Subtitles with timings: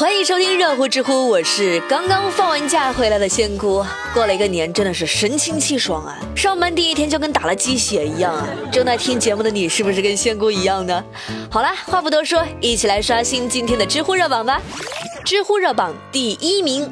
[0.00, 3.84] 欢迎收听热乎知乎，我是刚刚放完假回来的仙姑。
[4.14, 6.18] 过了一个年，真的是神清气爽啊！
[6.34, 8.48] 上班第一天就跟打了鸡血一样啊！
[8.72, 11.04] 正在听节目的你，是不是跟仙姑一样呢？
[11.50, 14.62] 好了，话不多说，一起来刷新今天的知乎热榜吧。
[15.22, 16.86] 知乎热榜第一名，《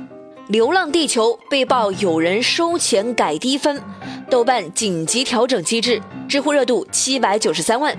[0.48, 3.82] 流浪地球》被曝有人收钱改低分，
[4.29, 7.96] 豆瓣紧急调整机制，知乎热度七百九十三万。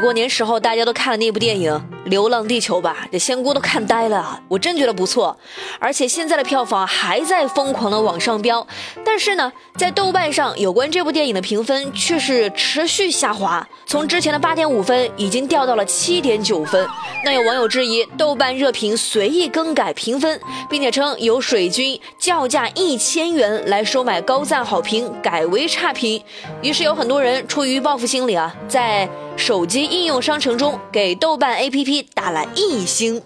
[0.00, 1.72] 过年时候大家都看了那部电影
[2.06, 3.06] 《流浪地球》吧？
[3.12, 5.36] 这仙姑都看呆了，我真觉得不错。
[5.78, 8.66] 而且现在的票房还在疯狂的往上飙，
[9.04, 16.86] 但是呢，在豆瓣上有关这部电影的评分却是持续下滑，从之前的八点五分已经掉到了七点九分。
[17.24, 26.22] 那有网友质疑豆瓣热评随意更改评分，并且称有水军叫价一千元来收买高赞好评改为差评。
[26.62, 29.08] 于是有很多人出于报复心理啊，在。
[29.36, 33.22] 手机应用商城中给豆瓣 APP 打了一星。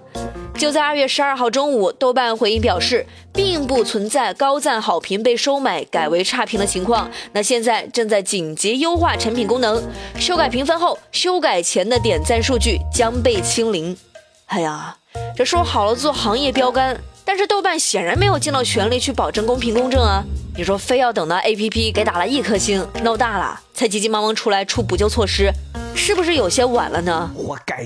[0.58, 7.10] 就在二月十二号中午，豆瓣回应表示，并不存在高赞好评被收买改为差评的情况。
[7.32, 9.82] 那现在正在紧急优化产品功能，
[10.18, 13.96] 修改评分后，修改前的点赞数据将被清零。
[14.46, 14.94] 哎呀，
[15.34, 20.22] 这说好了做行业标杆，但是豆瓣显然没有尽到全力去保证公平公正啊！
[20.54, 25.50] 你说非要等到 APP 给打了一颗星，闹大了，才急急忙忙出来出补救措施。
[26.10, 27.30] 是不是有些晚了呢？
[27.36, 27.84] 活该！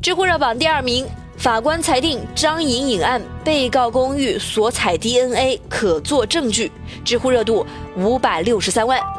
[0.00, 1.04] 知乎热榜第二名，
[1.36, 6.70] 法官裁定张颖颖案被告公寓所采 DNA 可作证据，
[7.04, 9.15] 知乎热度五百六十三万。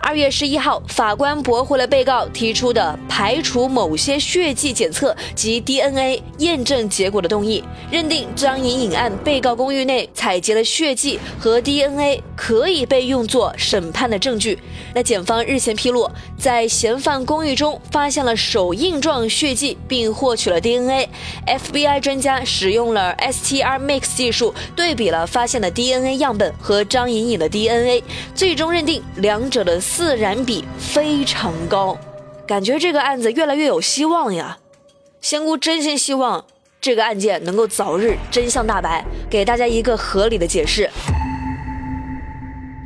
[0.00, 14.58] 二月十一号，法官驳回了被告提出的排除某些血迹检测及 DNA 验证结果的动议，认定张颖颖案被告公寓内采集的血迹和 DNA 可以被用作审判的证据。
[14.94, 21.08] 那检方日前披露，在嫌犯公寓中发现了手印状血迹，并获取了 DNA。
[21.46, 28.02] FBI 专家使用了 STR-Mix 技术对比了发现的 DNA 样本和张颖颖的 DNA，
[28.34, 29.78] 最终认定两者的。
[29.94, 31.98] 自然比非常高，
[32.46, 34.58] 感觉这个案子越来越有希望呀！
[35.20, 36.44] 仙姑真心希望
[36.80, 40.88] 这个案件能够早日真相大白，给大家一个合理的解释。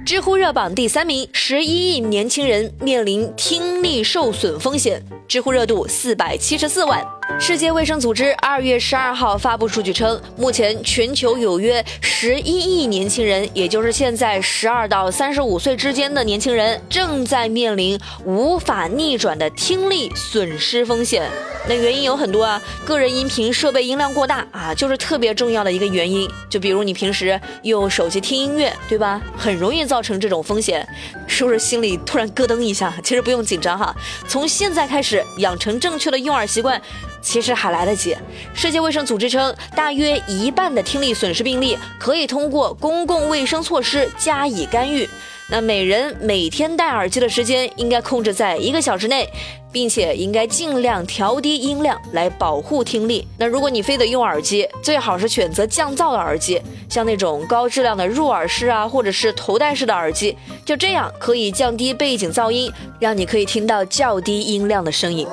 [0.07, 7.05] 知乎热榜第三名，十一亿年轻人面临听力受损风险，知乎热度四百七十四万。
[7.43, 21.29] 世界卫生组织二月十二号发布数据称，目前全球有约十一亿年轻人，也就是现在十二到三十五岁之间的年轻人，正在面临无法逆转的听力损失风险。
[21.69, 26.31] 那原因有很多啊，个人音频设备音量过大啊，就是特别重要的一个原因。
[26.49, 29.21] 就比如你平时用手机听音乐，对吧？
[29.37, 30.87] 很容易造成这种风险，
[31.27, 32.95] 是不是心里突然咯噔一下？
[33.03, 33.93] 其实不用紧张哈，
[34.29, 36.81] 从现在开始养成正确的用耳习惯。
[37.23, 38.15] 其实还来得及。
[38.53, 45.09] 世界卫生组织称，大约一半的听力损失病例可以通过公共卫生措施加以干预。
[45.51, 49.29] 那每人每天戴耳机的时间应该控制在一个小时内，
[49.71, 53.27] 并且应该尽量调低音量来保护听力。
[53.37, 60.35] 那如果你非得用耳机，最好是选择降噪的耳机，像那种高质量的入耳式啊，或者是头戴式的耳机，
[60.65, 65.27] 就这样可以降低背景噪音，让你可以听到较低音量的声音。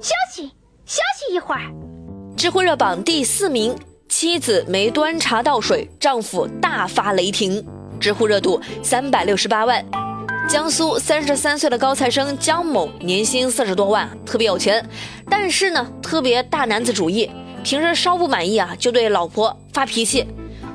[0.00, 0.50] 休息
[1.30, 1.62] 一会儿。
[2.36, 3.76] 知乎热榜第四名，
[4.08, 7.64] 妻子没端茶倒水，丈夫大发雷霆。
[8.00, 9.84] 知乎热度三百六十八万。
[10.48, 14.82] 江苏三十三岁的高材生江某，年薪四十多万，特别有钱，
[15.28, 17.30] 但是呢，特别大男子主义，
[17.62, 20.26] 平时稍不满意啊，就对老婆发脾气。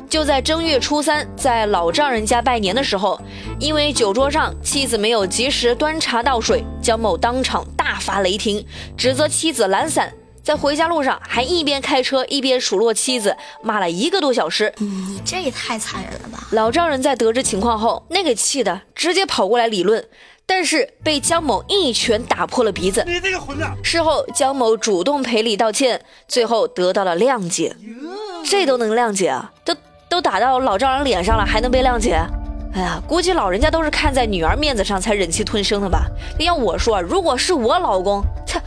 [0.08, 3.20] 就在正月初三，在老丈人家拜年的时候，
[3.60, 8.64] 因为酒桌上妻子没有及时端茶倒水，江某当场大发雷霆，
[8.96, 14.74] 指责妻子懒散，在回家路上还一边开车一边数落妻子，骂了一个多小时。
[14.78, 16.48] 你这也太残忍了吧！
[16.52, 20.06] 老丈人在得知情况后，那个气的直接跑过来理论，
[20.46, 23.04] 但是被江某一拳打破了鼻子。
[23.08, 23.74] 你这个混蛋！
[23.84, 27.76] 事后江某主动赔礼道歉，最后得到了谅解。
[28.46, 29.52] 这都能谅解啊？
[29.64, 29.76] 都。
[30.10, 32.24] 都打到老丈人脸上了，还能被谅解？
[32.76, 36.06] 哎呀，估计老人家都是看在女儿面子上才忍气吞声的吧。
[36.38, 38.62] 要我说，如果是我老公，切，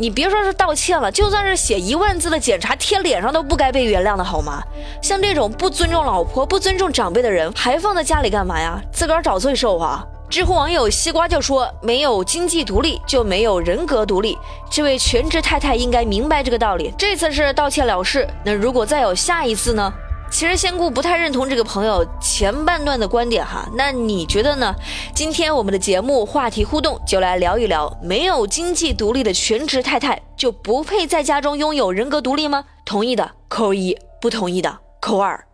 [0.00, 4.62] 你别说是道歉了，就算是写一万字的检查贴脸上都不该被原谅的好吗？
[5.02, 8.80] 像这种不尊重老婆、不尊重长辈的人，还放在家里干嘛呀？
[8.90, 10.02] 自个儿找罪受啊！
[10.30, 14.38] 知乎网友西瓜就说：“没有经济独立，就没有人格独立。”
[14.72, 16.94] 这位全职太太应该明白这个道理。
[16.96, 19.92] 这次是道歉了事，那如果再有下一次呢？
[20.30, 24.74] 其实仙姑不太认同这个朋友前半段的观点哈，那你觉得呢？
[25.12, 32.64] 今天我们的节目话题互动就来聊一聊，没有经济独立的全职太太就不配在家中拥有人格独立吗？
[32.86, 35.44] 同意的扣一，不同意的扣二。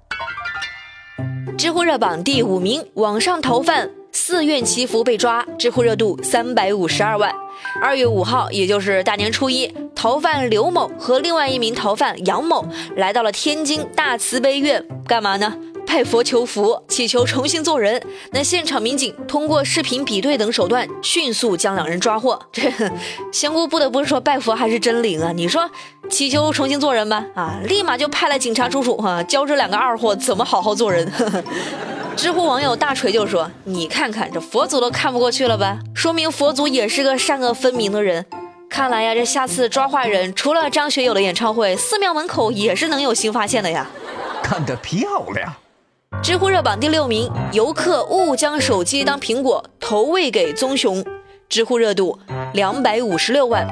[1.56, 7.34] 知乎热榜第五名，网上逃犯寺院祈福被抓，知乎热度三百五十二万。
[7.80, 15.54] 二月五号，也就是大年初一，逃犯刘某和另外一名逃犯杨某来到了天津大慈悲院，干嘛呢？
[15.86, 18.02] 拜佛求福，祈求重新做人。
[18.32, 22.38] 那现场民警通过视频比对等手段，迅速将两人抓获。
[22.52, 22.70] 这
[23.32, 25.30] 仙姑不得不说，拜佛还是真灵啊！
[25.32, 25.70] 你说
[26.10, 31.08] 祈求重新做人吧，啊，立马就派了警察叔叔哈，教这两个二货怎么好好做人。
[31.12, 31.44] 呵 呵
[32.16, 35.78] 知乎网友大锤就说：“你看看这佛祖都看不过去了吧？
[35.94, 38.24] 说明佛祖也是个善恶分明的人。
[38.70, 43.86] 看来呀，这下次抓坏人，除了张学友的演唱会，寺庙门口也是能有新发现的呀。”
[44.42, 45.52] 看得漂亮。
[46.22, 51.04] 知乎热榜第六名，游客误将手机当苹果投喂给棕熊，
[51.50, 52.18] 知乎热度
[52.54, 53.68] 两百五十六万。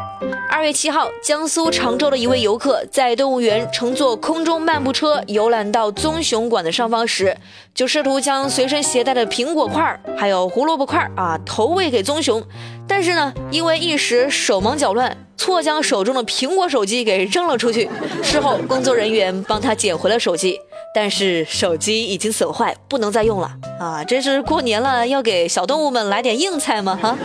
[0.57, 7.37] 二月七号，江苏常州的一位游客在动物园乘坐空中漫步车游览到棕熊馆的上方时，
[7.75, 12.41] 就试图将随身携带的苹果块儿还有胡萝卜块儿啊投喂给棕熊，
[12.87, 17.91] 但是呢，因为一时手忙脚乱，错将手中的苹果手机给扔了出去。
[18.23, 20.57] 事后，工作人员帮他捡回了手机，
[20.95, 24.05] 但是手机已经损坏，不能再用了啊！
[24.05, 26.97] 这是过年了，要给小动物们来点硬菜吗？
[27.03, 27.19] 哈。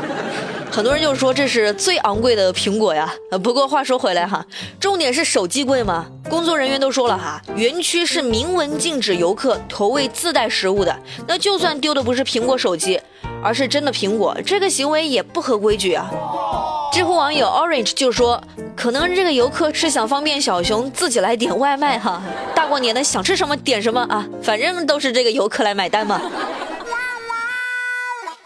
[0.71, 3.11] 很多人就说这是最昂贵的苹果呀，
[3.43, 4.45] 不过话说回来哈，
[4.79, 6.05] 重点是手机贵吗？
[6.29, 10.95] 工作人员都说了哈，园区是明文禁止游客投喂自带食物的。
[11.27, 13.01] 那就算丢的不是苹果手机，
[13.43, 16.09] 而是真的苹果，这个行为也不合规矩啊。
[16.93, 18.41] 知乎网友 Orange 就说，
[18.75, 22.21] 可能这个游客是想方便小熊自己来点外卖哈，
[22.55, 26.21] 大过年的想吃什么点什么啊，反正都是这个游客来买单嘛。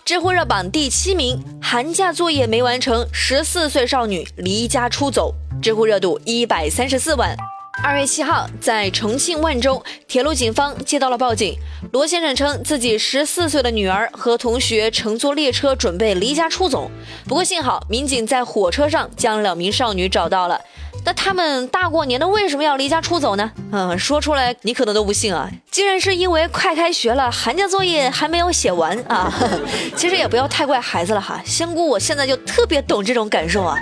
[0.06, 7.34] 知乎热榜第七名，寒假作业没完成，十四岁少女离家出走，知乎热度一百三十四万。
[7.82, 11.58] 二月七号，在重庆万州，铁路警方接到了报警，
[11.94, 16.92] 罗先生称自己十四岁的女儿和同学乘坐列车准备离家出走，
[17.26, 20.60] 不过幸好民警在火车上将两名少女找到了。
[21.06, 23.52] 那他们大过年的为什么要离家出走呢？
[23.72, 25.50] 嗯，说出来你可能都不信啊！
[25.70, 29.34] 竟然是因为快开学了，寒假作业还没有写完啊！
[29.96, 33.78] 其实也不要太怪孩子了哈，仙姑我现在就特别懂这种感受啊！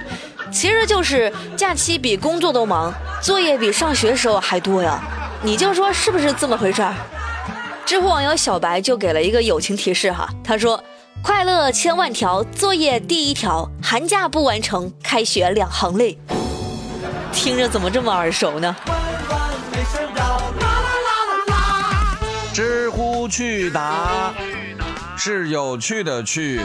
[0.51, 5.01] 其实就是假期比工作都忙，作业比上学时候还多呀！
[5.43, 6.93] 你就说是不是这么回事儿？
[7.85, 10.81] 知乎网友小白就给了一个友情提示哈，他说
[11.21, 16.17] ：“快乐千万条，作业第一条，寒假不完成，开学两行泪。”
[17.33, 18.75] 听着怎么这么耳熟呢？
[22.53, 24.33] 知乎趣答
[25.17, 26.61] 是有趣的趣。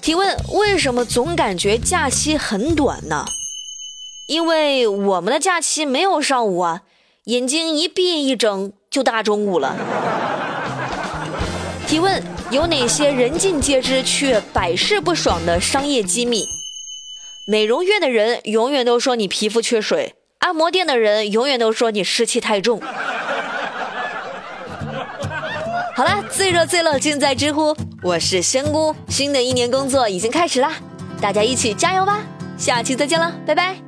[0.00, 3.26] 提问：为什么总感觉假期很短呢？
[4.28, 6.82] 因为我们的假期没有上午啊，
[7.24, 9.76] 眼睛一闭一睁就大中午了。
[11.86, 16.55] 提问：有哪些人尽皆知却百试不爽的商业机密？
[17.48, 22.80] 美容院的人永远都说你皮肤缺水，按摩店的人永远都说你湿气太重。
[25.94, 27.72] 好了，最热最乐尽在知乎，
[28.02, 30.72] 我是仙姑，新的一年工作已经开始啦，
[31.20, 32.20] 大家一起加油吧！
[32.58, 33.85] 下期再见了，拜拜。